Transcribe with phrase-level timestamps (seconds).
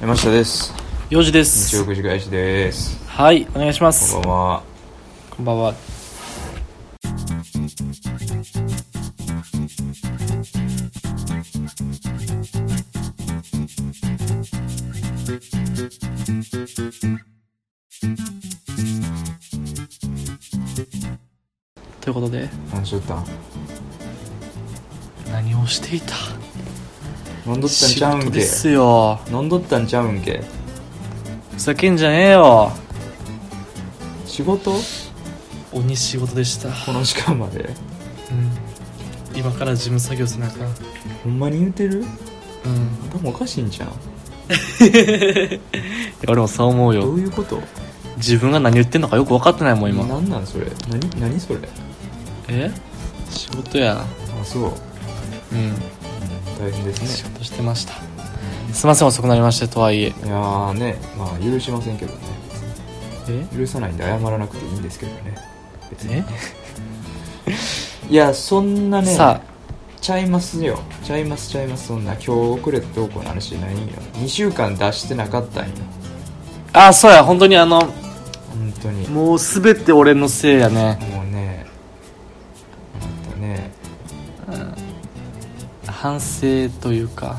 [0.00, 0.72] 山下です。
[1.10, 3.04] 4時で日す曜9時返しです。
[3.08, 4.14] はいお願いします。
[4.14, 4.62] こんばんは。
[5.30, 5.74] こんばんは。
[22.00, 22.48] ということで。
[22.72, 23.26] 何しとったん？
[25.32, 26.14] 何をしていた？
[27.46, 28.24] 飲んどったん仕ちゃうんけ？
[28.26, 29.20] 事ですよ。
[29.30, 30.42] 飲んどったんちゃうんけ？
[31.52, 32.70] ふざけんじゃねえよ。
[34.26, 34.74] 仕事？
[35.72, 37.70] 鬼仕事でした、この時間まで？
[39.32, 40.68] うん、今から事務作業せなあかん。
[41.24, 42.00] ほんまに言うてる？
[42.00, 42.06] うん。
[43.10, 43.92] 頭おかしいんじゃん
[46.26, 47.60] 俺もそう思うどよういうこと？
[48.16, 50.04] 自分が何言ってんのかよく分かってないもん今。
[50.06, 50.66] 何なんそれ？
[50.88, 51.60] 何何それ？
[52.48, 52.70] え？
[53.30, 53.98] 仕事や。
[54.00, 55.74] あそう、うん、うん
[56.58, 57.94] 大変です仕ね事してました。
[58.72, 60.08] すいません遅くなりましてとはいえ。
[60.08, 62.18] いやーねまあ許しませんけどね。
[63.28, 63.56] え？
[63.56, 65.36] 許さないんで謝らなくていいんですけどね。
[65.90, 66.14] 別に。
[66.14, 66.24] え？
[68.10, 69.40] いやそんなねさ
[70.00, 70.78] ちゃいますよ。
[71.04, 71.88] ちゃいますちゃいます。
[71.88, 73.84] そんな今日遅れてどうこうの話ないんよ。
[74.14, 75.72] 2週間出してなかったんよ。
[76.72, 77.92] ああそうや本当にあの本
[78.82, 79.08] 当に。
[79.08, 80.98] ももう全て俺のせいやね
[86.00, 87.38] 反省というか。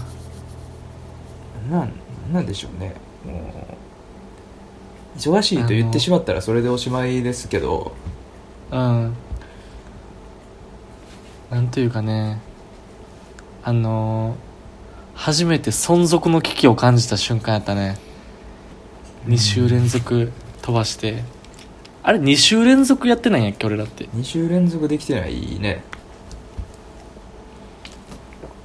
[1.72, 1.92] なん
[2.34, 2.94] なんでしょうね。
[3.26, 3.54] も
[5.16, 7.94] う忙しいと言ってしまったらそれでおしまいですけど。
[8.72, 9.16] うん。
[11.50, 12.42] なんというかね。
[13.64, 14.50] あのー
[15.20, 17.98] 初めて存続の危機を感じた瞬間やったね。
[19.28, 21.24] 2週連続飛ばして。
[22.04, 24.06] あれ2週連続やってないんやっけ俺らって。
[24.16, 25.84] 2週連続できてないね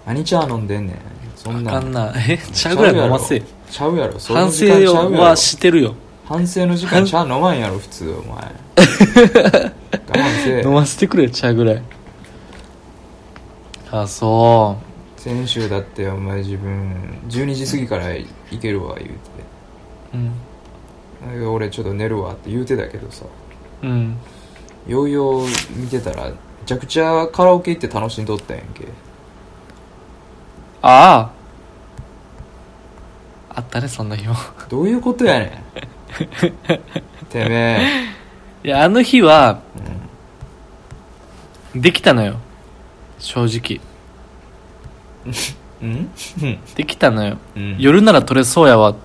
[0.07, 0.97] 何茶飲んでんねん。
[1.37, 1.77] そんなん。
[1.77, 4.19] あかんなえ茶ぐらい飲ませちゃうやろ。
[4.19, 5.17] そ反の時間ちゃうやろ。
[5.17, 5.95] 省はしてるよ。
[6.25, 8.37] 反省の時間 茶飲まんやろ普通お前。
[8.77, 10.63] 我慢せえ。
[10.63, 11.83] 飲ませてくれ茶ぐらい。
[13.91, 14.77] あそ
[15.17, 18.27] 先週だってお前自分12時過ぎから行
[18.61, 19.15] けるわ言うて。
[20.15, 21.43] ううん。
[21.43, 23.25] え俺ちょっと寝るわって言うてたけどさ。
[23.83, 24.17] うん。
[24.87, 25.47] ようよう
[25.77, 26.33] 見てたらめ
[26.67, 28.87] ちゃくちゃカラオケ行って楽しんどったんやんけ
[30.87, 31.31] ああ。
[33.57, 34.35] あったねそんな日も。
[34.69, 35.65] どういうことやねん。
[37.31, 37.55] てめ
[38.65, 39.61] え、いやあの日は
[41.75, 42.35] うできたのよ。
[43.19, 43.81] 正直。
[45.27, 45.33] ん、
[45.83, 46.11] うん？
[46.43, 47.39] うんできたのよ。
[47.57, 47.77] うん。
[47.79, 48.91] 夜なら取れそうやわ。
[48.91, 48.97] うん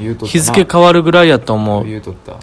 [0.00, 0.40] 言うとったな。
[0.40, 1.84] 日付変わるぐらいやと思う。
[1.84, 2.38] 言うとった、うん。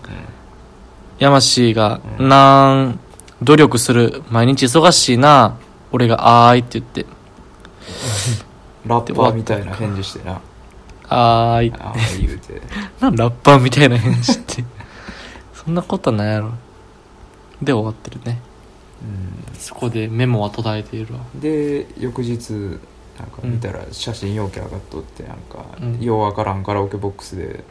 [1.18, 2.28] 山氏が「うん。
[2.30, 3.00] なん
[3.42, 4.22] 努力する。
[4.30, 5.56] 毎日忙しいな。
[5.94, 7.06] 俺が「あーい」って言って
[8.86, 10.42] ラッパーみたいな返事してな
[11.10, 12.62] 「あーい」ああ言うて。
[13.00, 14.64] なんラッパーみたいな返事って。
[15.54, 16.52] そんなことないやろ。
[17.62, 18.40] で終わってるね。
[19.02, 19.60] うん。
[19.60, 21.22] そこでメモは途絶えているわ。
[21.36, 26.02] で翌日なんか見たら写真ようけ上がっとってなんか、うん。
[26.02, 27.64] ようわからんカラオケボックスで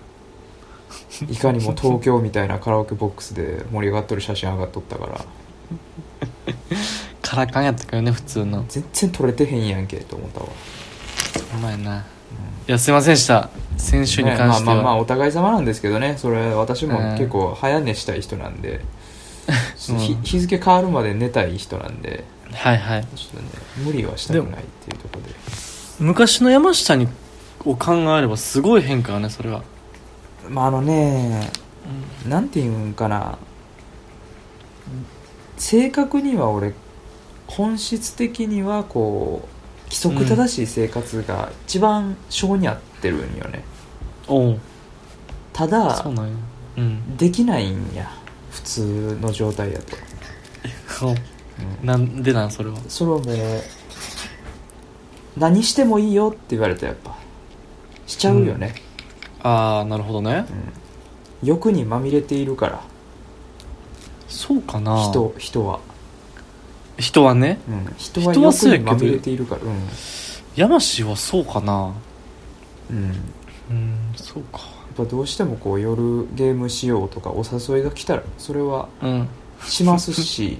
[1.28, 5.25] いかにも東京みたいなカラオケボックスで盛り上がっとる写真上がっとったから。
[7.22, 8.64] カラカンやったけどね普通の。
[8.69, 10.46] 全然撮れてへんやんけと思ったわ、
[11.54, 12.04] お前な。
[12.66, 13.50] いやすいませんでした。
[13.76, 16.16] 先週にね関しては、まあまあまあお互い様なんですけどね。
[16.16, 17.19] それ私もうん。
[17.19, 18.80] 結構早寝したい人なんで、
[19.91, 19.98] うん。
[19.98, 22.25] ひ日付変わるまで寝たい人なんで。
[22.52, 23.06] はいはい。
[23.14, 23.48] ちょっとね
[23.84, 25.34] 無理はしたくないっていうところで。
[26.00, 27.08] 昔の山下に
[27.64, 29.62] を考えればすごい変化がねそれは、
[30.48, 31.50] まああのね
[32.26, 33.38] なんていうんかな。
[35.56, 36.75] 正確には俺
[37.46, 39.53] 本質的にはこう
[39.94, 43.62] 規則正しい生活が一番性に合ってるんよね、
[44.27, 44.59] おお
[45.53, 46.32] ただそうなんや。
[46.78, 47.16] うん。
[47.16, 48.10] できないんや。
[48.50, 49.97] 普通の状態やと、
[50.88, 51.15] そう。
[51.81, 51.87] うん。
[51.87, 52.78] なんでなんそれは？
[52.88, 53.37] それをもう
[55.37, 57.16] 何してもいいよって言われたらやっぱ
[58.09, 58.75] しちゃうよね、
[59.44, 60.44] ああなるほどね。
[61.43, 61.49] うん。
[61.49, 62.82] 欲にまみれているから。
[64.29, 65.08] そうかな。
[65.08, 65.79] 人人は、
[66.99, 69.62] 人はねうん、人は人は欲そうやけどにまみれているから。
[69.62, 69.88] うん。
[70.56, 71.93] 山氏はそうかな。
[72.91, 72.96] うん。
[73.70, 74.58] うんそうか。
[74.58, 79.29] やっぱどうしてもこう夜ゲームしようとかお誘いが来たらそれはうん。
[79.62, 80.58] しますし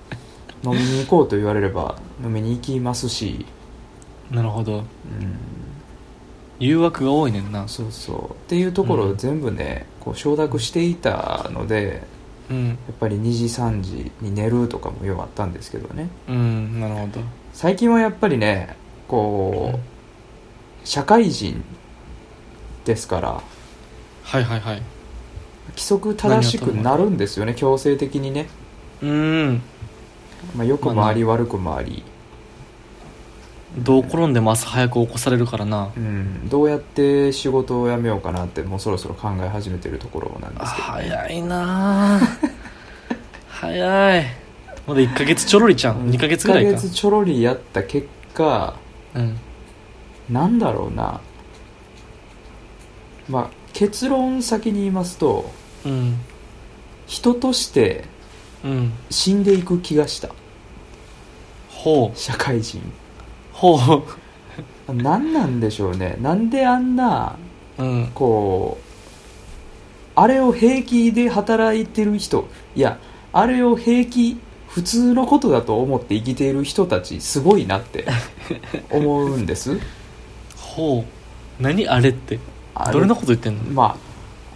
[0.64, 3.46] 飲みに行こうと言われれば飲みに行きますし、
[4.30, 4.78] なるほど。
[4.78, 4.84] うん、
[6.58, 7.66] 誘惑が多いねんな。
[7.68, 8.30] そうそう。
[8.32, 12.02] っていうところを全部ね、こう承諾していたので
[12.50, 12.68] うん。
[12.68, 16.08] やっぱり2時3時に寝るとかもようあったんですけどね。
[16.28, 17.20] うんなるほど。
[17.52, 19.78] 最近はやっぱりねこう、
[20.86, 21.62] 社会人
[22.84, 23.42] ですから
[24.22, 24.82] はいはいはい。
[25.70, 28.48] 規則正しくなるんですよね強制的にね、
[29.02, 29.62] うーん。
[30.56, 32.02] まあ、良くもありま悪くもあり、
[33.76, 35.90] どう転んでも朝早く起こされるからな。
[35.96, 42.37] うん、どうやって仕事を辞めようかなってもうそろそろ考え始めてるところなんですけど、早いなあ
[43.60, 44.26] 早い。
[44.86, 48.76] まだ1ヶ月ちょろりちゃん、2ヶ月ぐらい1かヶ月ちょろりやった結果
[49.14, 49.36] うん。
[50.30, 51.20] なんだろうな。
[53.28, 55.50] まあ結論先に言いますと
[55.84, 56.18] うん。
[57.06, 58.04] 人として
[58.64, 58.92] うん。
[59.10, 60.28] 死んでいく気がした。
[61.68, 62.18] ほう。
[62.18, 62.80] 社会人。
[63.52, 63.76] ほ
[64.86, 66.16] 何なんでしょうね。
[66.20, 67.36] なんであんな
[67.76, 68.06] ううん。
[68.14, 68.84] こう
[70.14, 72.98] あれを平気で働いてる人いや
[73.38, 74.36] あれを平気
[74.68, 78.04] 普通のことだと思って生きている人たちすごいなって
[78.90, 79.78] 思うんです。
[80.56, 81.62] ほう。
[81.62, 82.38] 何あれって？
[82.74, 83.62] あれどれのこと言ってんの？
[83.72, 83.96] ま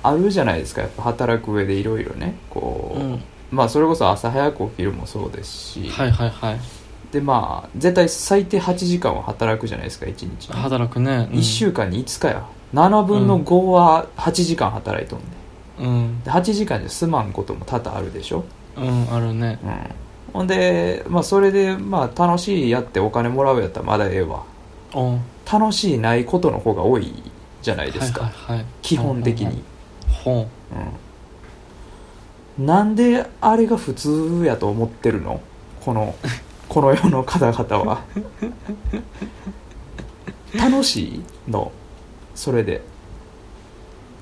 [0.02, 0.82] ああるじゃないですか。
[0.82, 2.34] やっぱ働く上でいろいろね。
[2.50, 3.22] こう、うん。
[3.50, 6.60] まあそれこそ朝早く起きるもそうですし、はいはいはい。
[7.12, 10.48] でまあ絶対最低8時間は働くじゃないですか1日。
[10.48, 12.42] に、働くね、うん、1週間に5日や。
[12.74, 15.24] 7分の5は8時間働いとんね、
[15.80, 16.22] うん。
[16.24, 18.44] で8時間じゃ済まんことも多々あるでしょ、
[18.76, 19.58] うんあるね。
[19.62, 19.76] うん、
[20.32, 24.44] ほんでまあそれでまあ楽しいやってお金もらうやったらまだええわ。
[24.94, 25.18] お
[25.50, 27.12] 楽しいないことの方が多い
[27.62, 29.62] じゃないですか、はいはいはい、基本的に、
[30.24, 30.46] ほ
[32.58, 32.62] う。
[32.62, 35.40] ん、なんであれが普通やと思ってるの？
[35.84, 36.14] この
[36.68, 38.02] この世の方々は。
[40.54, 41.72] 楽しいの？
[42.34, 42.82] それで。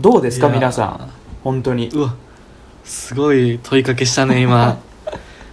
[0.00, 1.11] どううですか皆さん？
[1.44, 1.88] 本当に。
[1.88, 2.14] うわ
[2.90, 4.81] すごい問いかけしたね今。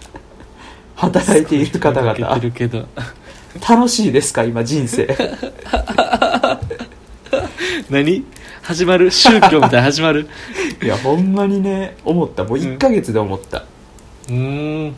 [0.96, 2.88] 働いている方問いか々けてるけど。
[3.68, 5.06] 楽しいですか今人生。
[7.90, 8.24] 何？
[8.62, 9.12] 始まる？
[9.12, 10.28] 宗教みたいな始まる？
[10.82, 12.42] いやほんまにね思った。
[12.42, 13.58] もう1ヶ月で思った、
[14.28, 14.94] うーん。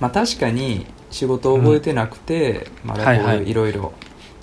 [0.00, 3.92] まあ確かに仕事を覚えてなくて、まだこういろいろ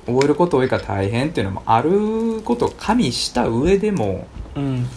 [0.06, 4.26] 覚えること多いから大変っていうのもあることを加味した上でも
[4.56, 4.88] うん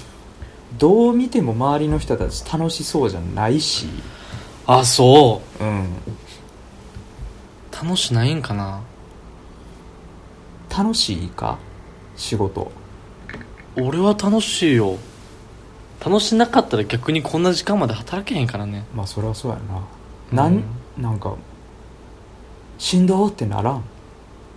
[0.78, 3.86] どう見ても周りの人たち楽しそうじゃないし。
[4.66, 5.64] あそう。
[5.64, 5.84] ん。
[5.84, 5.86] う
[7.72, 8.80] 楽しないんかな。
[10.76, 11.58] 楽しいか？
[12.16, 12.70] 仕事。
[13.76, 14.96] 俺は楽しいよ。
[16.04, 18.84] 楽しなかったら逆にこんな時間まで働けへんからね。
[18.94, 19.58] まあそれはそうや
[20.32, 20.42] な。
[20.44, 20.62] なん、
[20.98, 21.34] なんか
[22.78, 23.84] しんどーってならん？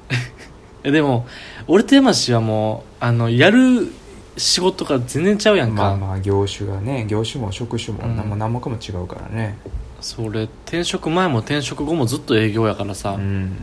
[0.83, 1.27] えでも
[1.68, 3.91] 俺と山氏はもうあのやる
[4.37, 8.17] 仕事が全然ちゃうやんか、まあまあ業種がね業種も職種もうん。
[8.17, 9.57] 何も何もかも違うからね。
[10.01, 13.55] それ転職前も転職後もずっと営業やからさ、うん。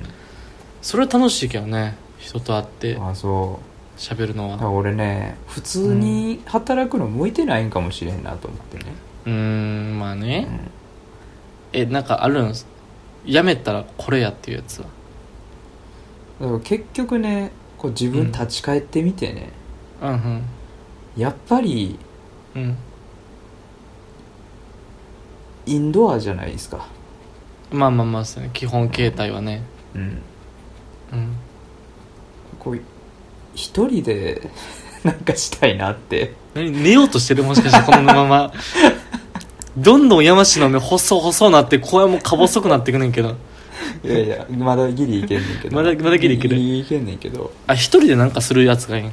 [0.80, 2.96] それは楽しいけどね人と会って。
[3.00, 3.72] あそう。
[3.98, 8.84] 喋るのだからは俺ね普通に働くの向いてないんかもしれんなと思ってね、
[9.26, 10.70] うーんまあうね、ん。
[11.74, 12.54] えなんかあるん？
[13.26, 14.86] やめたらこれやっていうやつは？
[16.40, 19.50] だから結局ねこう自分立ち返ってみてね、
[20.00, 20.42] うん
[21.16, 21.98] やっぱり
[22.54, 22.62] うん。
[22.62, 22.76] うん
[25.66, 26.86] インドアじゃないですか。
[27.70, 28.50] まあまあまあそうね。
[28.52, 29.62] 基本形態はね。
[29.94, 30.02] うん。
[31.12, 31.36] うん。
[32.58, 32.80] こう
[33.54, 34.50] 一人で
[35.04, 36.34] なんかしたいなって。
[36.54, 36.70] 何？
[36.70, 37.44] 寝ようとしてる？
[37.44, 38.52] もしかしてこのまま。
[39.76, 43.36] どんどん山氏の目細細なって声もか細くなってくねんけど。
[44.04, 45.76] いやいやまだギリいけんねんけど。
[45.80, 46.56] まだまだギリいける。
[46.56, 47.52] ギリいけんねんけど。
[47.66, 49.04] あ一人でなんかするやつがいい。
[49.04, 49.12] ん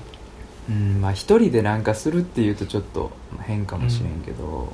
[0.70, 3.12] うんまあ一人でなんかするっていうとちょっと
[3.42, 4.74] 変かもしれんけど、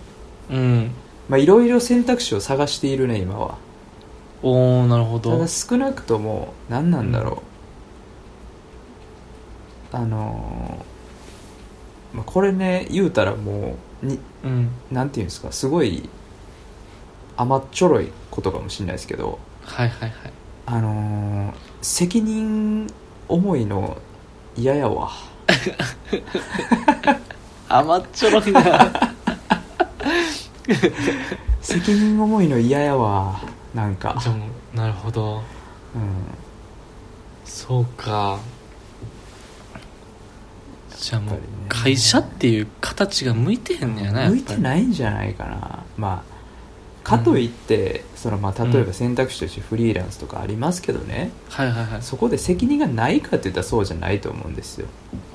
[0.50, 0.92] うん。
[1.28, 3.58] まあいろいろ選択肢を探しているね今は。
[4.42, 7.44] おおなるほたどだ少なくとも何なんだろ
[9.94, 14.70] う、あのーまあ、これね言うたらもうにうん。
[14.92, 16.10] なんていうんですかすごい
[17.38, 19.40] 甘っちょろいことかもしれないですけど。
[19.64, 20.34] はいはいはい。
[20.68, 22.88] あのー責任
[23.28, 23.98] 重いの
[24.56, 25.12] 嫌やわ
[27.68, 28.92] 甘っちょろいな。
[31.62, 33.42] 責任重いの嫌やわ
[33.74, 34.18] なんか。
[34.22, 35.38] じゃあもうなるほど。
[35.38, 35.42] うん。
[37.46, 38.40] そうか。
[40.98, 45.84] じゃあもう会社っていう形が向いてへんねやな向いてないんじゃないかな。
[45.98, 46.36] まあ
[47.04, 52.02] かといって、そのまあ例えば選択肢としてフリーランスとかありますけどね、はいはいはい。
[52.02, 54.88] そこで責任がないかって言ったらそうじゃないと思うんですよ。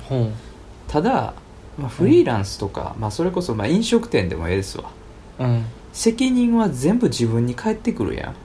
[0.87, 1.33] ただ、
[1.77, 4.91] まあ、フリーランスとか、まあ、それこそまあ飲食店でもええですわ。
[5.39, 5.65] ううん。
[5.93, 8.35] 責任は全部自分に返ってくるやん、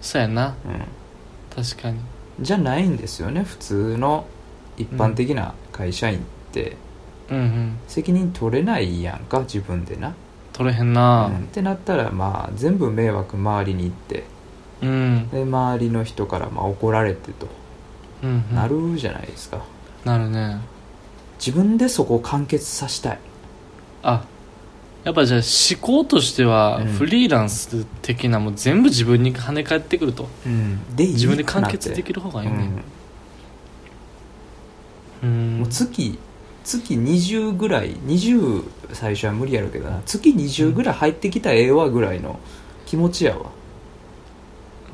[0.00, 0.54] そうやな。
[0.64, 2.00] うん、確かに。
[2.40, 4.26] じゃないんですよね普通の
[4.76, 6.20] 一般的な会社員っ
[6.52, 6.76] て、
[7.30, 7.36] うん。
[7.36, 10.14] うん責任取れないやんか自分でな、
[10.52, 11.26] 取れへんな。
[11.26, 11.44] うん。
[11.44, 14.24] ってなったらまあ全部迷惑周りに行って。
[14.82, 15.28] うん。
[15.30, 17.48] で周りの人からまあ怒られてと。
[18.22, 18.56] うんうん。
[18.56, 19.62] なるじゃないですか、
[20.04, 20.60] なるね
[21.44, 23.18] 自分でそこを完結させたい。
[24.04, 24.24] あ
[25.02, 26.86] やっぱじゃあ思考としてはうん。
[26.86, 30.28] フリーランス的なもう全部自分に跳ね返ってくると。
[30.46, 30.94] うん。
[30.94, 32.58] でいい自分で完結できる方がいいうん。
[32.58, 32.70] ね
[35.24, 35.58] うん。
[35.58, 36.16] もう月
[36.62, 40.00] 月20ぐらい20最初は無理やろうけどな。
[40.06, 42.38] 月20ぐらい入ってきたらええわぐらいの
[42.86, 43.46] 気持ちやわ。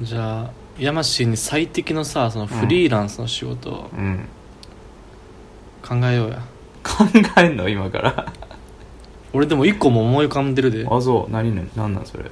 [0.00, 4.28] じゃあ山氏に最適のさそのフリーランスの仕事をうん
[5.82, 6.42] 考えようや、
[6.82, 7.04] 考
[7.38, 7.68] えんの？
[7.68, 8.32] 今から？
[9.32, 10.86] 俺でも一個も思い浮かんでるで。
[10.90, 11.32] あそう。
[11.32, 12.24] 何ね何なんそれ？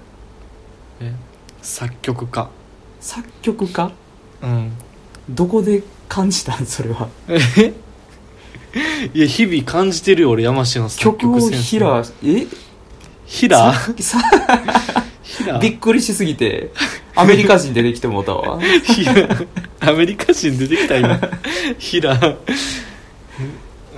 [1.00, 1.12] え
[1.62, 2.48] 作曲家。
[3.00, 3.92] 作曲家？
[4.42, 4.72] うん。
[5.28, 6.66] どこで感じたん？
[6.66, 7.08] それは。
[7.28, 7.72] え？
[9.14, 11.62] いや日々感じてるよ俺山氏の作曲を曲センス。
[11.64, 12.46] ひらえ？
[13.24, 14.18] ヒラさ
[15.60, 16.70] びっくりしすぎて
[17.14, 18.58] アメリカ人出てきてもうたわ。
[19.80, 21.18] アメリカ人出てきた今。
[21.78, 22.18] ヒラ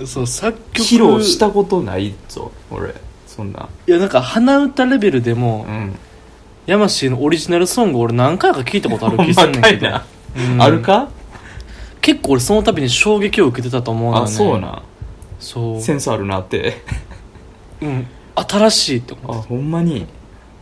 [0.05, 2.93] そう作曲披露したことないぞ俺。
[3.27, 3.69] そんな。
[3.87, 5.95] いやなんか鼻歌レベルでも、うん。
[6.65, 10.61] 山氏のオリジナルソング俺何回か聞いたことある気すまんねんけど、うん。
[10.61, 11.09] あるか？
[12.01, 14.83] 結構俺その度に衝撃を受けてたと思うのよあねそうな
[15.39, 15.81] そう。
[15.81, 16.81] センスあるなって。
[17.81, 18.07] うん。
[18.35, 19.47] 新しいって思あって。
[19.49, 20.05] ほんまに？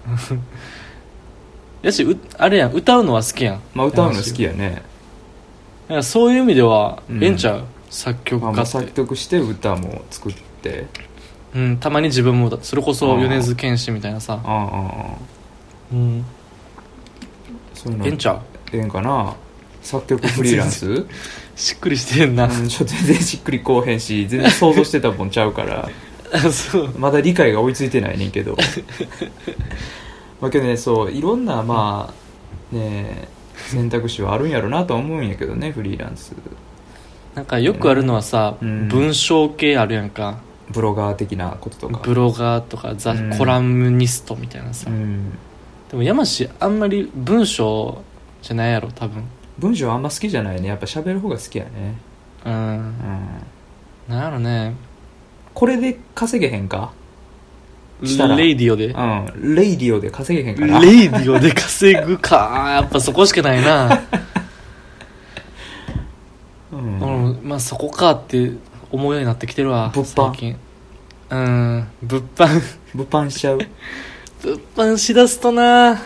[1.84, 3.62] やしうあれやん歌うのは好きやん。
[3.74, 4.82] まあ歌うの好きやね。
[6.01, 7.24] そういう意味ではうん。
[7.24, 10.88] ええんちゃう、作曲まあ、まあ家って、作曲して歌も作って。
[11.56, 14.39] うん、たまに自分もそれこそ米津玄師みたいなさ。
[14.44, 15.17] ああああああ
[15.94, 16.25] うん。
[17.74, 18.41] そういうのええんちゃう
[18.74, 19.36] ええんかな？
[19.82, 21.06] 作曲フリーランス？
[21.56, 25.89] しっくりしてんな、うん、ちょっと全然しっくりこうへんし全然想像してたもんちゃうから。
[26.51, 26.94] そう。
[26.98, 28.58] まだ理解が追いついてないねんけど。
[30.41, 32.13] まあけどねそういろんなま
[32.72, 36.34] あね選択肢はあるんやろなとは思うんやけどねフリーランス
[37.38, 38.88] なんかよくあるのはさ、うん。
[38.88, 40.39] 文章系あるやんか。
[40.72, 42.00] ブロガー的なこととか。
[42.03, 45.38] ブロガーとかザ・うんコラムニストみたいなさ、うん。
[45.91, 48.01] でも山氏あんまり文章
[48.41, 49.24] じゃないやろ多分。
[49.60, 50.70] 文章あんま好きじゃないね。
[50.70, 51.72] やっぱ喋る方が好きやね。
[52.44, 52.53] うん。
[52.53, 52.94] うん。
[54.10, 54.74] なんやろね。
[55.53, 56.91] これで稼げへんか？
[58.03, 58.36] したら。
[58.36, 58.88] レイディオで？
[58.88, 59.56] うん。
[59.56, 60.79] レイディオで稼げへんかな？
[60.79, 62.79] レイディオで稼ぐか。
[62.82, 64.01] やっぱそこしかないな、
[66.77, 67.25] うん。
[67.29, 68.51] うん、まあそこかって
[68.91, 70.27] 思うようになってきてるわ物販。
[70.31, 70.55] 最近。
[71.29, 71.88] うん。
[72.03, 72.62] 物販。
[72.93, 73.60] 物販しちゃう？
[74.43, 76.01] 物販しだすとな。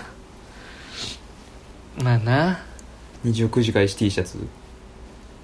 [2.01, 2.59] まあな。
[3.23, 4.37] 日曜くじ返し T シャツ。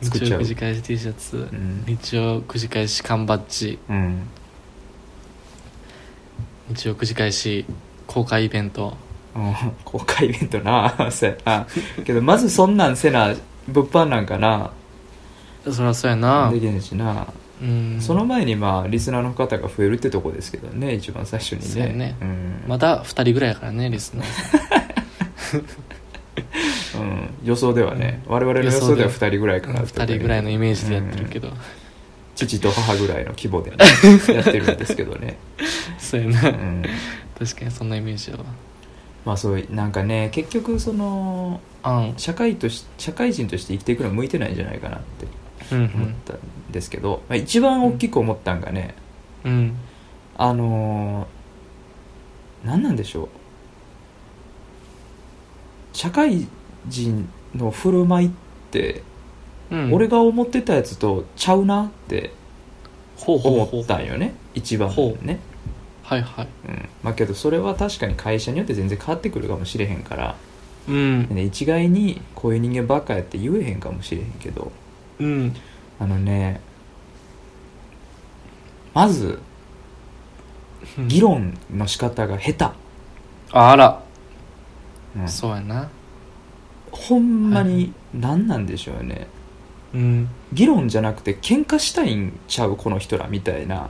[0.01, 0.39] 作っちゃう。
[0.39, 1.83] 日曜くじ返し T シャツ、ん。
[1.85, 3.77] 日曜くじ返し缶バッジ。
[3.89, 4.27] うん。
[6.69, 7.65] 日曜くじ返し
[8.07, 8.95] 公開イベント。
[9.35, 9.53] うん。
[9.85, 11.67] 公開イベントな そうやな。
[12.03, 13.33] けどまずそんなんせな
[13.67, 14.71] 物販なんかな
[15.71, 16.49] そりゃそうやな。
[16.51, 17.27] できへんしな、
[17.61, 17.97] うん。
[17.99, 21.65] その前にまあリスナーの方が増えるってとこですけどね一番最初にね。
[21.65, 22.15] そうやね。
[22.21, 22.63] うん。
[22.67, 24.27] まだ2人ぐらいやからねリスナー。
[26.99, 31.51] うん、予想ではね、我々の予想では2人ぐらいかなって2人ぐらいのイメージでやってるけど、
[32.35, 33.77] 父と母ぐらいの規模でね、
[34.33, 35.37] やってるんですけどね、
[35.99, 36.83] そうやな、うん、
[37.37, 38.37] 確かにそんなイメージや
[39.25, 42.13] まあそうなんかね結局そのわうん。
[42.17, 45.25] 社会とし社会人として生きていくのは向いてないんじゃないかなって。
[45.25, 46.39] うん思ったん
[46.71, 48.95] ですけど、まあ、一番大きく思ったんがね、
[49.43, 49.77] うんうん
[50.37, 51.37] あのー
[52.63, 53.27] 何なんでしょう。
[55.93, 56.47] 社会
[56.87, 58.31] 人の振る舞いっ
[58.71, 59.03] て、
[59.71, 59.93] うん。
[59.93, 62.31] 俺が思ってたやつとちゃうなって
[63.25, 64.33] 思ったんよね。
[64.53, 65.39] 一番ほね、
[66.03, 66.47] はいはい。
[66.67, 70.35] うん、まあけどそれは確かに会社によって全然変わってくるかもしれへんから、
[70.87, 71.27] うん。
[71.29, 74.71] ね、一概にこういう人間ばっかやって言えへんかもしれへんけど
[75.19, 75.55] うん。
[75.99, 76.61] あのね
[78.93, 79.39] まず
[81.07, 82.73] 議論の仕方が下
[83.51, 84.01] あら、
[85.13, 85.27] 手、うん。
[85.27, 85.89] そうやな。
[86.91, 89.27] ほんまに何なんでしょうね。
[89.93, 90.29] うん。
[90.53, 93.89] 議論じゃなくて喧嘩したいんちゃうこの人らみたいな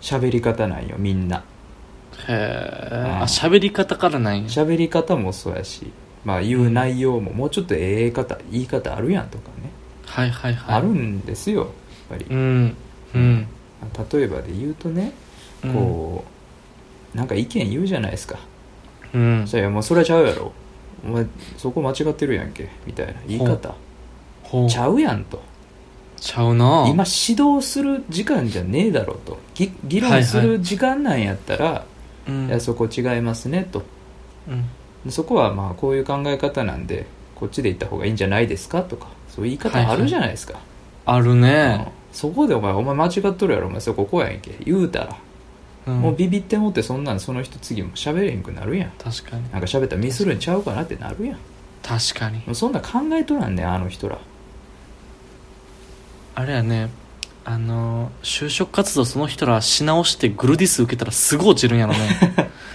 [0.00, 1.44] 喋り方なんよみんな。
[2.28, 3.22] えうん。
[3.22, 4.48] あ喋り方からないんや。
[4.48, 5.92] 喋り方もそうやし
[6.26, 9.70] まあ言う内容ももうちょっとええ方言い方あるやんとかね、
[10.04, 10.76] はいはいはい。
[10.78, 11.70] あるんですよやっ
[12.10, 12.76] ぱり、うん
[13.14, 13.46] うん。
[14.12, 15.12] 例えばで言うとね
[15.62, 16.24] こ
[17.14, 18.40] う、なんか意見言うじゃないですか。
[19.14, 19.42] うん。
[19.42, 20.52] そしたらもうそれはちゃうやろ。
[21.04, 23.14] お前そこ間違ってるやんけみたいな。
[23.28, 23.74] 言い方。
[24.68, 25.40] ちゃうやんと。
[26.16, 26.88] ちゃうな。
[26.88, 29.38] 今指導する時間じゃねえだろうと。
[29.54, 31.86] ぎ議論する時間なんやったら、
[32.26, 32.48] うん。
[32.48, 33.84] いやそこ違いますねと。
[34.48, 34.62] うん。
[34.62, 34.68] で
[35.10, 40.58] そこはまあこういう考え方なんでこっちで行った方がいいんじゃないですかとかそういう言い方あるじゃないですか、
[41.04, 41.40] あるうん。
[41.40, 43.80] ね、そこでお前お前間違っとるやろお前。
[43.80, 44.56] そここうやんけ。
[44.64, 45.16] 言うたら、
[45.86, 46.00] うん。
[46.00, 48.90] もうビビってもってそんなんその人次も喋れへんくなるやん。
[48.92, 49.42] 確かに。
[49.52, 51.38] なんか喋ったらミスるんちゃうかなってなるやん。
[51.82, 52.54] 確かに。
[52.54, 54.18] そんな考えとらんねんあの人ら。
[56.34, 56.88] あれやね。
[57.44, 61.98] あの就職活動その人らし直してグルディス受けたらすぐ落ちるんやろね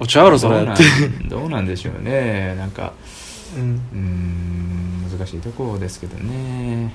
[0.00, 2.54] 落ちゃうやろそれどうなってんどうなんでしょうね。
[2.56, 2.92] なんか
[3.56, 6.92] うんうーん難しいところですけどね。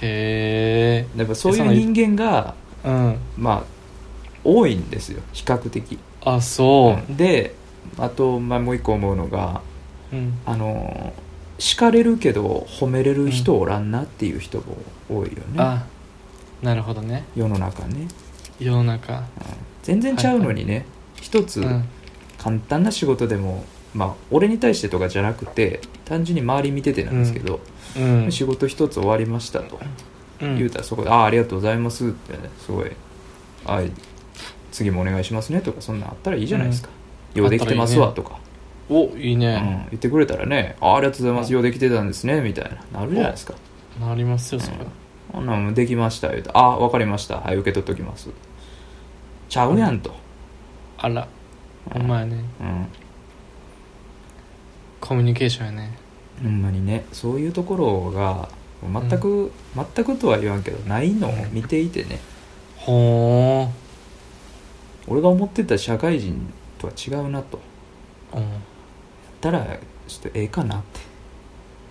[0.00, 2.54] へやっぱそういう人間が
[2.84, 3.64] えうんまあ
[4.44, 5.98] 多いんですよ比較的。
[6.24, 7.16] あそう。
[7.16, 7.54] で
[7.98, 9.60] あと、まあ、もう一個思うのが
[10.12, 10.38] うん。
[10.46, 11.12] あの
[11.58, 14.78] 叱れるけど褒めれる人おらんなっていう人も
[15.08, 15.86] 多いよね、あ
[16.60, 17.24] なるほどね。
[17.36, 18.08] 世の中ね、
[18.58, 19.18] 世の中。
[19.18, 19.22] うん
[19.82, 20.86] 全然ちゃうのにね、
[21.20, 21.84] 一つうん。
[22.38, 27.60] 簡単な仕事でもまあ俺に対してとかじゃなくて単純に周り見ててなんですけど、
[27.96, 28.32] うん。
[28.32, 29.78] 仕事一つ終わりましたと。
[30.40, 30.56] うん。
[30.56, 32.90] 言うたらそこで「ああありがとうございます」ってねすごい
[33.66, 33.82] 「あ
[34.72, 36.88] 次もお願いしますね」とかそんなんあったらいいじゃないですか
[37.34, 38.38] 「ようできてますわ」とか、
[38.88, 39.40] おいいうん。
[39.40, 41.54] ね、言ってくれたらね「あありがとうございますうん。
[41.54, 43.00] ようできてたんですね」みたいな。
[43.00, 43.54] なるじゃないですか。
[44.00, 44.78] なりますよそれ。
[44.78, 44.86] うん
[45.32, 47.36] 「ほんなんもうできました」言うて「ああ分かりました。
[47.36, 48.30] はい受け取っときます」
[49.52, 50.14] ちゃうやんと、
[50.96, 51.28] あら。
[51.94, 52.86] お前ねうん
[54.98, 55.98] コミュニケーションやね。
[56.42, 57.04] ほんまにね。
[57.12, 58.48] そういうところが
[58.82, 62.18] 全く、全くとは言わんけどないのを見ていてね。
[62.78, 63.68] ほ
[65.06, 67.60] 俺が思ってた社会人とは違うなと。
[68.32, 68.46] ーうん。
[69.42, 69.66] たら
[70.08, 70.82] ちょっとええかなっ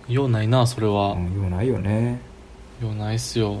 [0.08, 0.12] て。
[0.12, 2.20] ようないなそれは、うんようないよね。
[2.82, 3.52] ようないっすよ。
[3.52, 3.60] うん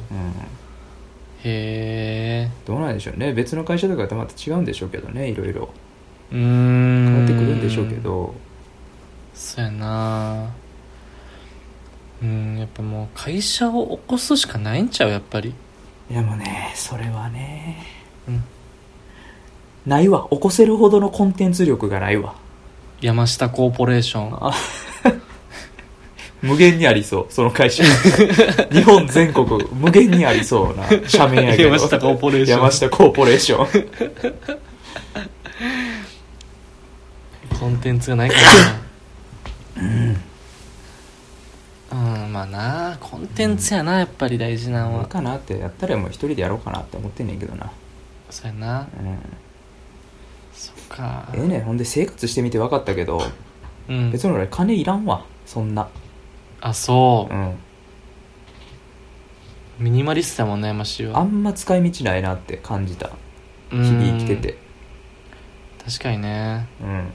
[1.44, 3.32] へえどうなんでしょうね。
[3.32, 5.28] 別の会社とかとまた違うんでしょうけどね。
[5.28, 5.68] いろいろ。
[6.30, 7.06] うーん。
[7.06, 8.34] 変わってくるんでしょうけど。
[9.34, 10.50] そうやな。
[12.22, 15.54] うんやっぱもう会社を起こすしかないんちゃうやっぱり。
[16.10, 17.84] いやもうねそれはね。
[18.28, 18.44] うん。
[19.86, 20.28] ないわ。
[20.30, 22.36] 起こせるほどのコンテンツ力がないわ。
[23.00, 24.46] 山下コーポレーション。
[24.46, 24.52] あ
[26.42, 27.26] 無限にありそう。
[27.30, 27.84] その会社。
[28.72, 31.70] 日本全国無限にありそうな社名やけど。
[31.70, 32.58] 山下コーポレーション。
[32.58, 33.66] 山下コーポレーション。
[37.58, 38.48] コンテンツがないからな。
[39.76, 40.16] うん。
[42.32, 42.96] まあな。
[42.98, 45.02] コンテンツやなやっぱり大事なのは。
[45.02, 47.70] いいかなってやったらもう一人でやろうかなって思ってんねんけどな。
[48.30, 48.80] そうやな。
[48.80, 49.18] うん。
[50.54, 51.28] そっか。
[51.34, 51.60] ええねん。
[51.62, 53.22] ほんで生活してみて分かったけど。
[53.88, 54.10] うん。
[54.10, 55.24] 別に俺金いらんわ。
[55.46, 55.88] そんな
[56.62, 57.34] あそう。
[57.34, 57.58] うん。
[59.78, 63.10] ミニマリストやもんね山氏はあんま使い道ないなって感じた。
[63.70, 64.58] 日日々生きてて
[65.84, 66.66] 確かにね。
[66.80, 67.12] うん。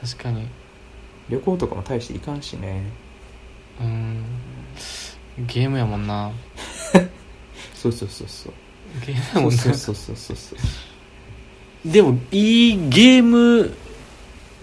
[0.00, 0.48] 確かに。
[1.28, 2.84] 旅行とかも大していかんしね。
[3.80, 4.24] うん。
[5.46, 6.30] ゲームやもんな。
[7.74, 8.52] そうそうそうそう。
[9.06, 9.58] ゲームやもんな。
[9.62, 11.90] そうそうそうそうそう。
[11.90, 13.74] でもいいゲーム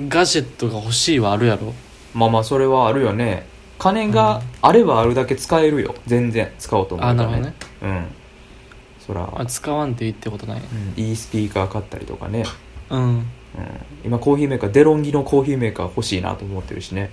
[0.08, 1.74] ガジェットが欲しいはあるやろ？
[2.14, 3.48] まあまあそれはあるよね。
[3.78, 5.96] 金があればあるだけ使えるよ。
[6.06, 7.54] 全然使おうと思うからあなるほどね。
[7.82, 8.08] うん。
[9.00, 10.62] そら、あ使わんでいいってことない。
[10.62, 12.46] うん、いいスピーカー買ったりとかね、
[12.90, 13.02] うん。
[13.02, 13.26] うん、
[14.04, 17.10] 今コーヒーメーカーデロンギのコーヒーメーカー欲しいなと思ってるしね。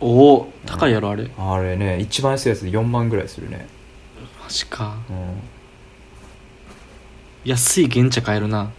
[0.00, 1.30] おお高いやろあれ。
[1.36, 3.66] あれね一番安いやつで4万ぐらいするね。
[4.42, 4.96] マジか。
[5.08, 5.40] うん。
[7.44, 8.70] 安い原茶買えるな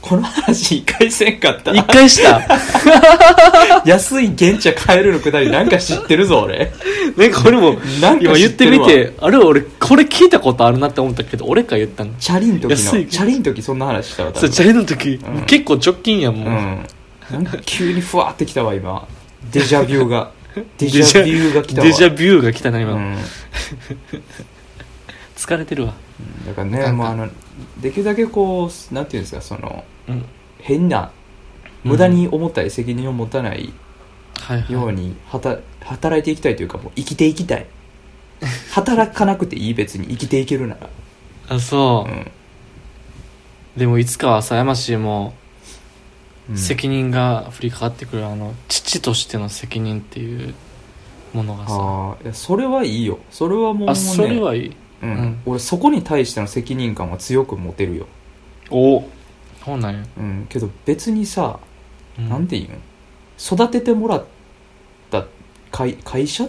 [0.00, 1.72] この話一回せんかった？
[1.72, 2.40] 一回した？
[3.86, 6.72] 安い原茶買えるのくだりなんか知ってるぞ俺。
[7.16, 12.12] ねこれもなんか今言ってみてあれ俺これ聞いたことあるなって思ったけど俺か言ったの。
[12.18, 15.44] チャリン時のチャリン時そんな話したわそうチャリの時、うん。
[15.46, 16.86] 結構直近やんもう、うん。
[17.30, 19.06] なんか急にふわってきたわ今。
[19.52, 20.30] デジャビューが。
[20.78, 21.86] デジャビューが来たわ。
[21.86, 23.16] デジャビューが来たな今、うん。
[25.36, 25.94] 疲れてるわ。
[26.46, 27.28] だからねなんかもうあの
[27.80, 30.24] できるだけこうなんていうんですかそのうん。
[30.58, 31.10] 変な
[31.84, 33.72] 無駄に重たい責任を持たない
[34.68, 37.66] ようにはた働いていきたいというかもう生きていきたい。
[38.72, 40.88] 働かなくていい別に生きていけるなら。
[41.48, 42.10] あそう。
[42.10, 42.30] う、ん。
[43.76, 45.34] でもいつかはさ山氏も
[46.48, 46.56] うん。
[46.56, 50.54] 責任が降りかかってくる、あの父としての責任っていう
[51.32, 51.74] ものがさ。
[51.74, 53.18] ああいやそれはいいよ。
[53.30, 53.92] それはもうね。
[53.92, 55.10] あそれはいいうん。
[55.10, 55.42] うん。
[55.46, 58.06] 俺そこに対しての責任感は強く持てるよ、
[58.70, 59.04] お。
[59.64, 61.58] そうなんや、うん、けど別にさ、
[62.18, 62.28] うん。
[62.28, 62.80] なんていうん
[63.38, 64.24] 育ててもらっ
[65.10, 65.26] た
[65.70, 66.46] 会会社？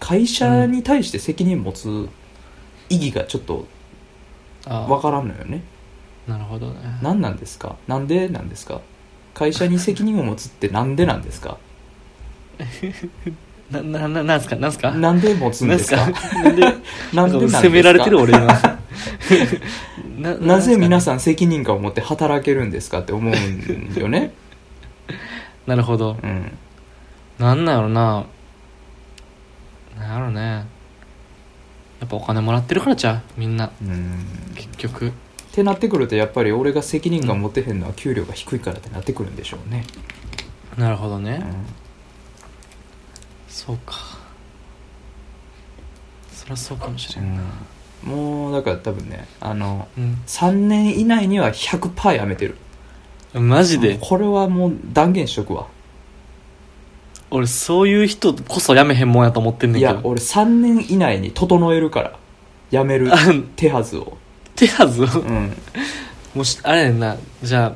[0.00, 2.08] 会社に対して責任持つ
[2.90, 3.66] 意義がちょっと
[4.66, 4.80] あ。
[4.80, 5.62] わからんのよね。
[6.26, 6.98] なるほどね。
[7.02, 7.76] 何なんですか？
[7.86, 8.80] なんでなんですか？
[9.34, 11.58] 会社に責任を持つってなんでなんですか？
[13.70, 14.56] ななななんすか？
[14.56, 14.90] なんすか？
[14.92, 16.06] なんで持つんですか？
[16.42, 16.74] なんで？
[17.12, 18.46] なんで責められてる俺今。
[20.18, 24.32] ななぜ皆んさん責任感を持って働けるんですかって思うんよね。
[25.66, 26.16] なるほど。
[26.22, 26.52] うん。
[27.38, 28.24] なんなんやろな。
[29.98, 30.42] なんやろね。
[32.00, 33.40] やっぱお金もらってるからちゃう？
[33.40, 33.70] みんな。
[33.82, 34.24] うん。
[34.54, 35.08] 結局。
[35.08, 35.10] っ
[35.54, 39.84] てなってくるとやっぱり俺が責任感持ってへんのは給料が低いからってなってくるんでしょうね、
[40.76, 41.54] なるほどね、うん
[43.54, 43.94] そうか。
[46.32, 47.40] そりゃそうかもしれん
[48.04, 48.10] うん。
[48.10, 52.56] もうだから多分ねあのうん、3年以内には100%やめてる。
[53.32, 53.96] マジで？
[54.00, 55.68] これはもう断言しとくわ。
[57.30, 59.92] 俺そういう人こそやめへんもんやと思ってんねんけど。
[59.92, 62.18] いや俺3年以内に整えるから。
[62.72, 63.16] やめるあ
[63.54, 64.18] 手はずを。
[64.56, 65.06] 手はずを？
[65.06, 65.56] うん。
[66.34, 67.16] もしあれやんな。
[67.42, 67.74] じゃあ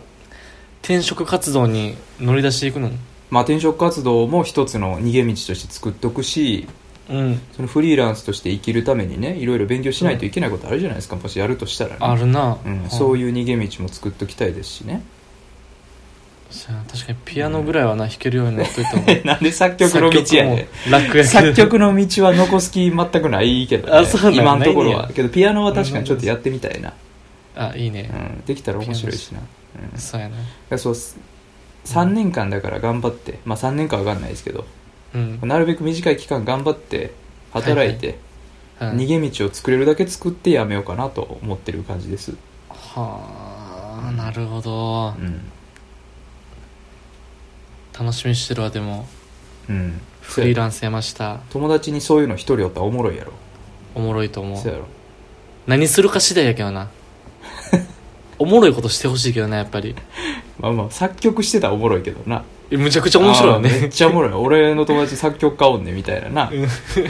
[0.83, 2.91] 転職活動に乗り出していくの？
[3.31, 6.69] まあ転職活動も一つの逃げ道として作っとくし
[7.11, 7.41] うん。
[7.53, 11.97] そのフリーランスとして生きるためにねいろいろ勉強しないといけないことあるじゃないですか、もしやるとしたらね。
[12.01, 15.03] あるな、うん、そういういう逃げ道も作っときたいですしね。
[16.91, 25.11] 確かにピアノぐらいはな弾けるようになっといた方が なんで作曲の道やね楽や作曲の道は残す気全くないけど、ね、 あそう今のところは。
[25.15, 26.95] けどピアノは確かにちょっとやってみたいな、
[27.55, 28.11] あいいね。
[28.11, 30.31] う、ん、できたら面白いしな、うん、だそうや
[30.71, 30.79] な。
[30.79, 30.97] そう
[31.85, 34.67] 3年間だから頑張ってまあ3年か分かんないですけど
[35.15, 37.13] うん、なるべく短い期間頑張って
[37.53, 38.17] 働いて、はい
[38.81, 42.37] 逃げ道を作れるだけ作ってやめようかなと思ってる感じです。
[42.69, 45.15] はあなるほど。
[45.19, 45.41] うん。
[47.93, 49.09] 楽しみにしてるわでも。
[49.69, 50.01] うん。
[50.21, 51.41] フリーランスやました。
[51.51, 53.33] 友達にそういうの一人おったらおもろいやろ。
[53.97, 54.57] おもろいと思う。
[54.57, 54.85] そうやろ。
[55.67, 56.89] 何するか次第やけどな。
[58.39, 59.97] おもろいことしてほしいけどなやっぱり
[60.61, 62.45] まあまあ作曲してたらおもろいけどな。
[62.71, 64.33] えむちゃくちゃ面白いよあーめっねちゃおもろい。
[64.33, 66.29] 俺の友達作曲家おんねんみたいな。
[66.29, 66.51] な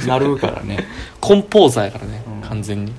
[0.07, 0.87] なるからね。
[1.21, 2.49] コンポーザーやからね、うん。
[2.49, 2.93] 完全に。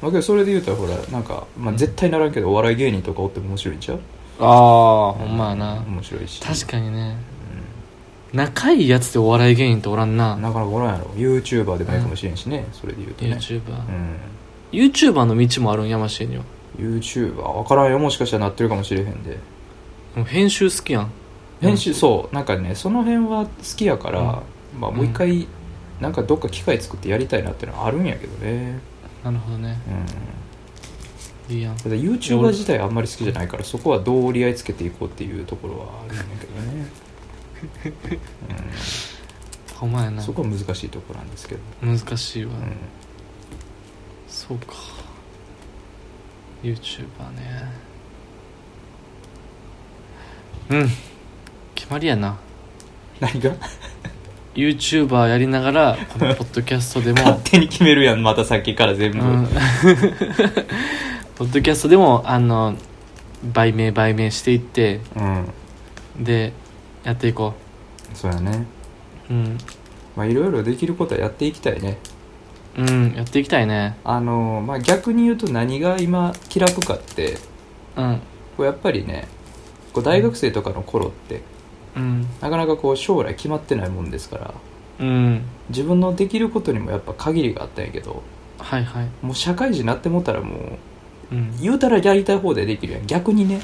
[0.00, 4.00] まあけどそれで言うたらほらなんか、まあ、絶対ならんけどお笑い芸人とかおっても面白いんちゃう？
[4.40, 5.74] ああほんまやな。
[5.88, 6.40] 面白いし。
[6.40, 7.16] 確かにね、
[8.32, 11.06] 仲いいやつでお笑い芸人っておらんな、なかなかおらんやろ。
[11.16, 13.32] YouTuber でもいいかもしれんしね、それで言うとね。
[13.32, 14.16] YouTuber、うん、
[14.70, 16.44] YouTuber の道もあるん山下には。
[16.78, 17.98] YouTuber 分からんよ。
[17.98, 19.40] もしかしたらなってるかもしれへんで
[20.24, 21.10] 編集好きやん。
[21.60, 24.80] 編集そうなんかねその辺は好きやから、うん。
[24.80, 25.46] まあもう一回、
[26.00, 28.78] なんかどっか機械作ってやりたいなっていうのはあるんやけどね。
[29.24, 29.76] なるほどね。
[31.48, 31.54] うん。
[31.56, 31.76] いいやん。
[31.76, 36.86] ただ YouTuber 自体あんまり好きじゃないからそこはどう折り合いつけていこうっていうところはあるんやけどね、
[39.70, 40.22] うん、ほんまやな。
[40.22, 42.76] そこは難しいところなんですけど、難しいわ、うん、
[44.28, 44.74] そうか。
[46.62, 47.87] YouTuber ね
[50.70, 50.88] うん。
[51.74, 52.38] 決まりやな。
[53.20, 53.52] 何が
[54.54, 59.48] ？YouTuber やりながらこのポッドキャストで 勝も手に決めるやんまたさっきから全部、うん。
[61.36, 62.74] ポッドキャストでもあの
[63.52, 65.22] 売名売名していってう
[66.20, 66.24] ん。
[66.24, 66.52] で
[67.04, 67.54] やっていこ
[68.14, 68.66] そうやね。
[69.30, 69.58] ううん。
[70.16, 71.98] まあいろいろできることはやっていきたいね。
[72.76, 73.96] うんやっていきたいね。
[74.04, 77.38] あのまあ逆に言うと何が今気楽かって
[77.96, 78.20] うん。
[78.56, 79.28] こうやっぱりね
[79.98, 81.42] こう大学生とかの頃って
[81.96, 82.26] うん。
[82.40, 84.54] なかなかこう将来決まってないもんですから
[85.00, 85.42] うん。
[85.70, 88.22] 自分のできることにもやっぱ限りがあったんやけど
[88.58, 89.08] はいはい。
[89.22, 90.78] もう社会人になってもったらも
[91.32, 91.60] ううん。
[91.60, 93.06] 言うたらやりたい放題できるやん。
[93.06, 93.60] 逆にね、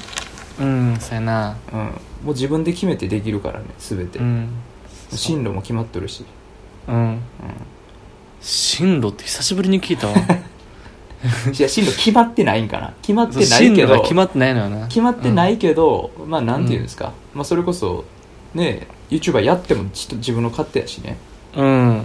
[0.59, 1.57] うんそうやな。
[1.71, 1.91] うん、も
[2.27, 4.49] う自分で決めてできるからね全て、うん。
[5.11, 6.25] 進路も決まっとるし、
[6.87, 7.19] うん。
[8.41, 10.13] 進路って久しぶりに聞いたわ。
[10.13, 10.21] うん、
[11.57, 12.93] いや進路決まってないんかな。
[13.01, 14.87] 決まってない進けど決まってないのよな。
[14.87, 18.05] 決まってないけど、まあなんていうんですか、まあそれこそ
[18.53, 21.17] ね YouTuber やってもちょっと自分の勝手やしね、
[21.55, 22.01] うん、う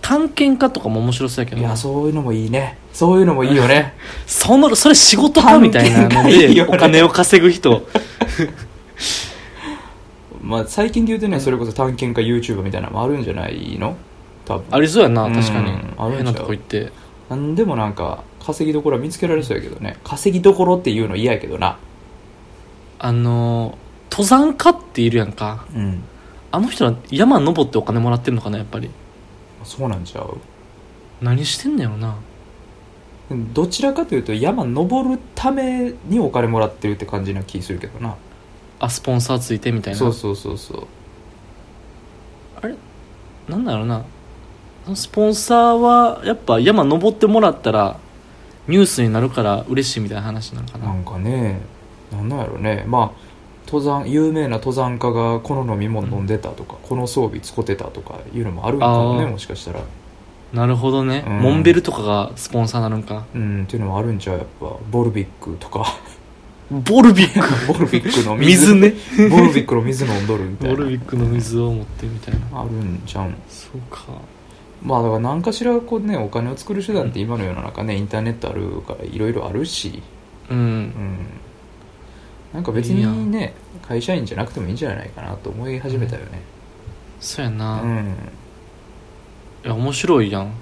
[0.00, 1.72] 探検家とかも面白そうやけん、いどな。
[1.72, 2.78] やそういうのもいいね。
[2.94, 3.92] そういうのもいいよね。
[4.26, 6.74] そのそれ仕事かみたいなのでよね。
[6.74, 7.86] お金を稼ぐ人。
[10.42, 13.98] まあ最近で言うとねそれこそ探検家 YouTuber みたいなのもあるんじゃないの？
[14.48, 14.74] 多分。
[14.74, 15.34] ありそうやなうん。
[15.34, 15.70] 確かに。
[15.96, 16.90] あるなとこ行って。
[17.28, 19.98] なんでもなんか稼ぎどころは見つけられそうやけどね。
[20.02, 21.78] 稼ぎどころっていうの嫌やけどな。
[22.98, 25.66] あのー登山家っているやんか。
[25.74, 26.02] うん。
[26.50, 28.90] あの人ら山登ってお金もらってんのかなやっぱり。
[29.64, 30.38] そうなんちゃう？
[31.20, 32.16] 何してんのやろな。
[33.52, 38.16] どちらかというと山登るためにお金もらってるって感じな気するけどな。
[38.80, 39.98] あスポンサーついてみたいな。
[39.98, 40.86] そうそうそうそう。
[42.56, 42.74] あれ？
[43.46, 44.04] なんだろうな
[44.94, 47.98] スポンサーはやっぱ山登ってもらったら
[48.66, 50.86] ニュースになるから嬉しいみたいな話なのかな。
[50.86, 51.60] なんかね
[52.12, 52.84] なんなんやろね。
[52.86, 53.28] まあ
[53.66, 59.80] 登山有名な登山家がこの飲み物飲んでたとか、この装備使ってたとかいうのもあるんかもねもしかしたら。
[60.52, 61.38] なるほどね、うん。
[61.40, 63.26] モンベルとかがスポンサーなのか。
[63.34, 64.74] うんっていうのもあるんちゃうやっぱ。
[64.90, 65.84] ボルビックとか。
[66.70, 67.48] ボルビック？
[67.72, 68.94] ボルビックの水ね。
[69.30, 70.74] ボルビックの水飲んどるみたいな。
[70.74, 72.62] ボルビックの水を持ってみたいな。
[72.62, 73.34] あるんちゃうん。
[73.50, 74.06] そうか
[74.82, 80.02] まあだから何かしらこうねお金を作る手段って今の世の中ねインターネットあるからいろいろあるし。
[80.50, 80.58] うん。
[80.58, 81.26] うん。
[82.52, 83.54] なんか別にね
[83.86, 86.40] 会社員じゃなくてもいいんじゃないかなと思い始めたよね。
[87.20, 88.14] そうやうな、いん。
[89.64, 90.52] や面白いやん、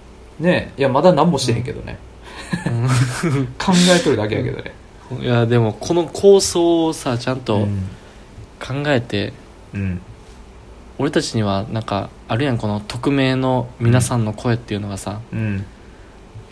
[0.41, 1.99] ねいやまだ何もしてへんけどね、
[3.59, 4.73] 考えとるだけやけどね。
[5.21, 7.89] いやでもこの構想をさちゃんとうん。
[8.59, 9.33] 考えて、
[9.75, 10.01] うん
[10.99, 15.65] 俺たちにはなんかあるやんこの匿名の皆さんの声っていうのがさうん。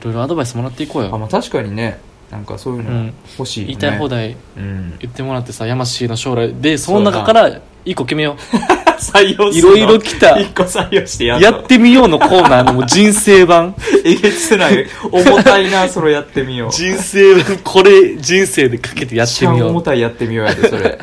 [0.00, 1.98] いろいろアドバイスもらっていこうよ、あまあ確かにね。
[2.30, 4.98] なんかそういうのうん、欲しいよね、言いたい放題うん。
[4.98, 6.52] 言ってもらってさ山氏の将来。
[6.54, 8.36] でその中から一個決めよ
[8.98, 10.38] 採用ういろいろ来た。
[10.38, 13.74] 一個採用してややっってみようのコーナーのもう人生版。
[14.04, 14.86] えげつない。
[15.10, 16.70] 重たいなそれやってみよう。
[16.70, 19.70] 人生版これ人生でかけてやってみよう。
[19.70, 20.98] 重たいやってみようやでそれ。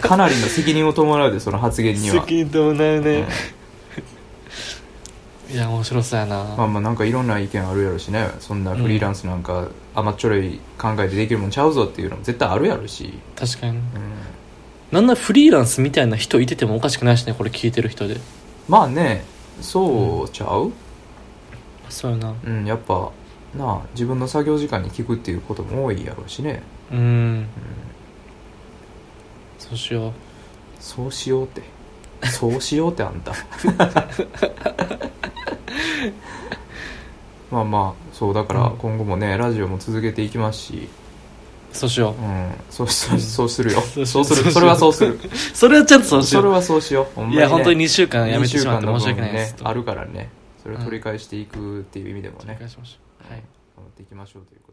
[0.00, 2.22] かなりの責任を伴うでその発言には。
[2.22, 3.04] 責任伴ううん。
[3.04, 3.26] ね、
[5.50, 8.28] いや面白そうやな、まあまあなんかいろんな意見あるやろしね。
[8.40, 13.76] そんなフリーランスなんか甘っちょろい考えでできるもんちゃうぞっていうのも絶対あるやろし、確かに。
[13.76, 13.82] うん、
[14.94, 18.20] なんならフリーランスみたいな人いててもおかしくないしねこれ聞いてる人で。
[18.68, 19.24] まあね
[19.60, 20.72] そうちゃう？
[21.88, 22.32] そうやな。
[22.44, 23.10] うん、やっぱ
[23.56, 26.98] なあ自分の作業時間に聞くっていうことも多いやろうしね、うん。
[26.98, 27.46] うん、
[29.58, 30.12] そうしよう。
[30.78, 31.62] そうしようって。
[32.30, 33.32] そうしようってあんた。
[37.50, 38.76] まあまあそうだからうん。
[38.78, 40.88] 今後もねラジオも続けていきますし、
[41.74, 42.24] そうしよう。
[42.24, 43.80] ん、そうそうそうするよ。
[43.80, 44.50] そうそうする。
[44.52, 45.14] それはそうする。
[45.14, 45.18] う
[45.52, 46.42] それはちゃんとそうしよう。
[46.42, 47.06] それはそうしよう。
[47.14, 49.52] ほんまに、ね、いや本当に2週間やめてしまって二申し訳ないです。
[49.52, 50.30] ねあるからね。
[50.62, 52.54] それを取り返していくっていう意味でもね。
[52.56, 53.32] お願いしましょう。
[53.32, 53.42] はい。
[53.76, 54.63] 頑張っていきましょうという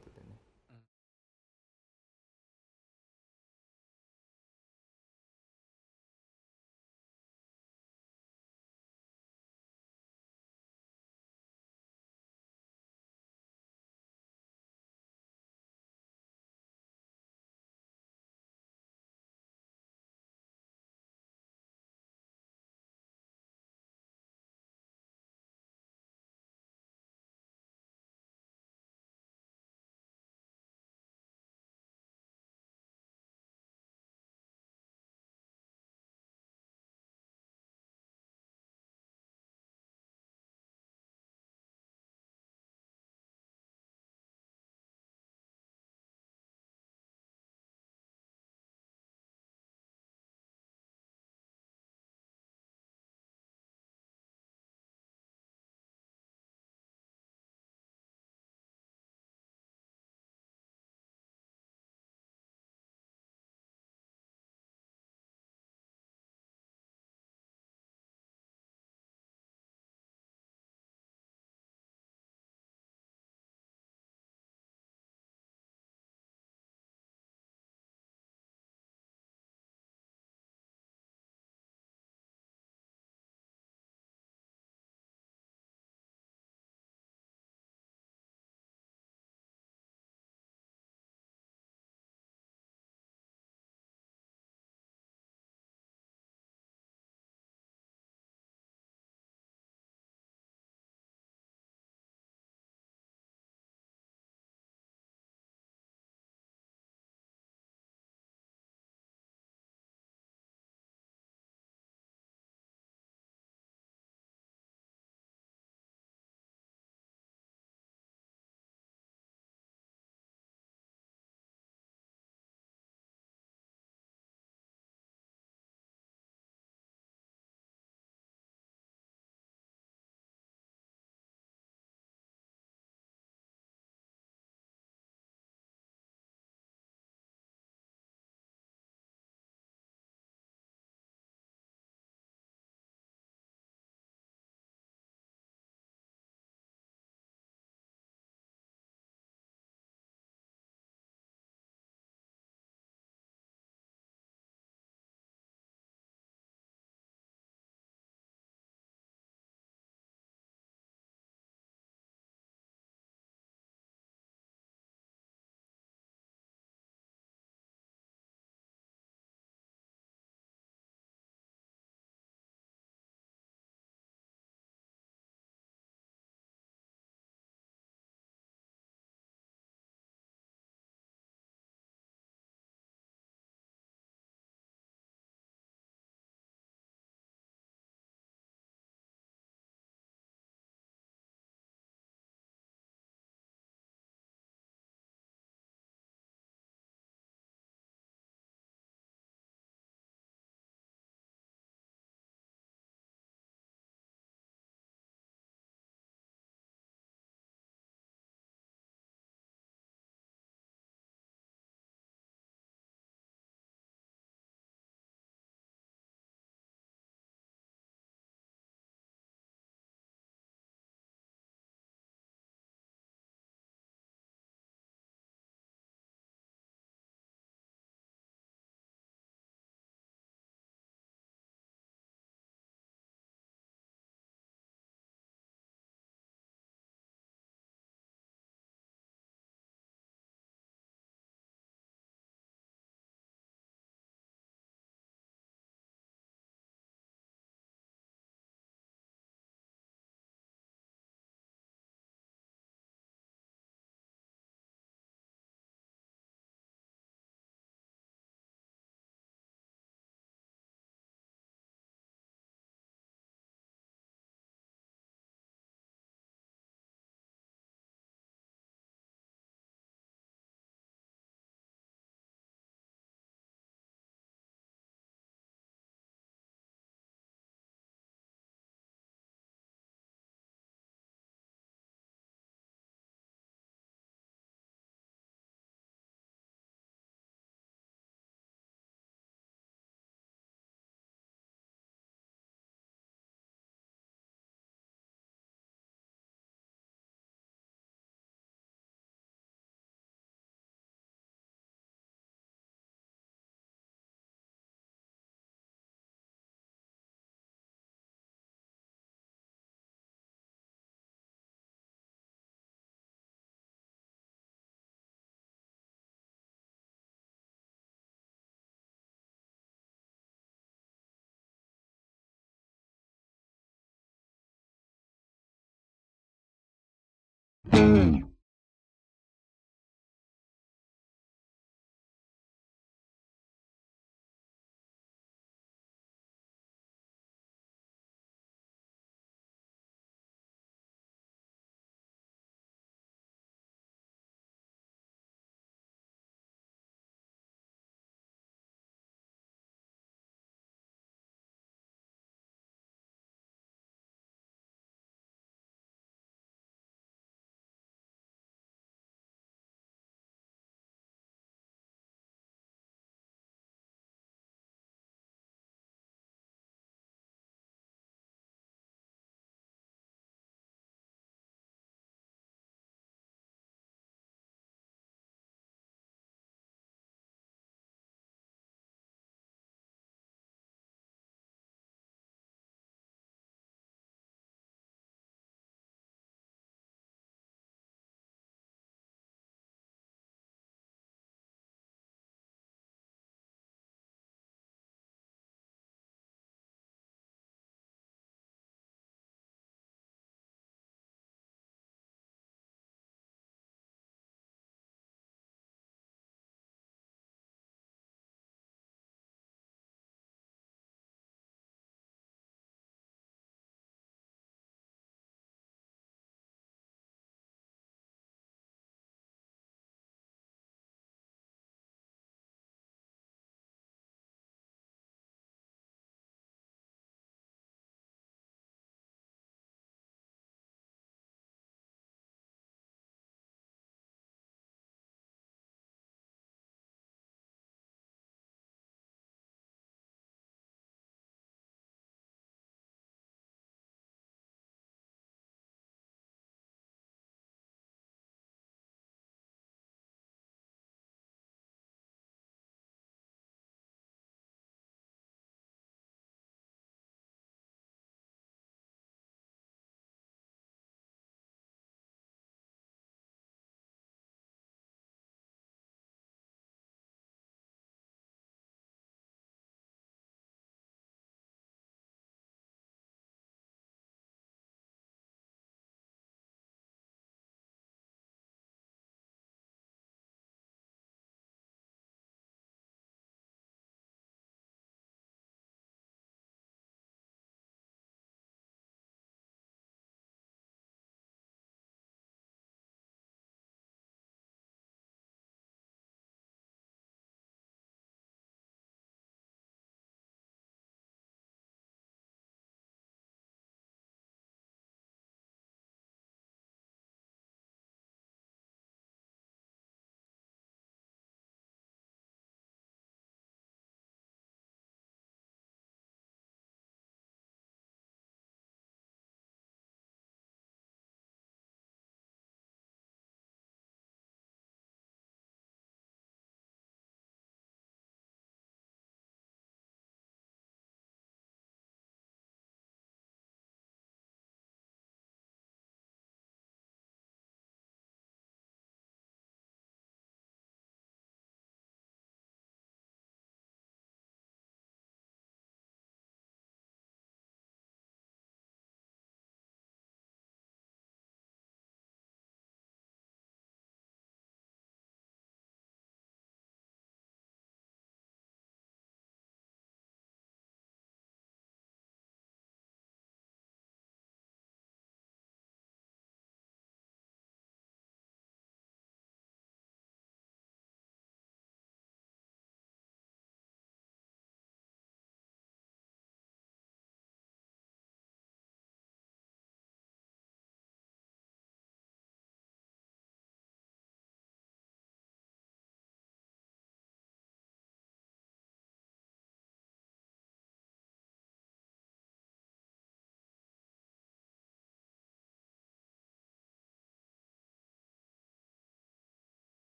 [327.72, 328.21] ことでうん